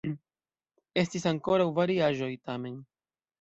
Estis 1.01 1.27
ankoraŭ 1.33 1.67
variaĵoj, 1.81 2.31
tamen. 2.49 2.81